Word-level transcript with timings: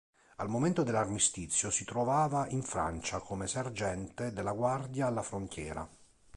Al 0.37 0.49
momento 0.49 0.81
dell'armistizio 0.81 1.69
si 1.69 1.85
trovava 1.85 2.47
in 2.47 2.63
Francia, 2.63 3.19
come 3.19 3.45
sergente 3.45 4.33
della 4.33 4.51
Guardia 4.53 5.05
alla 5.05 5.21
frontiera. 5.21 5.87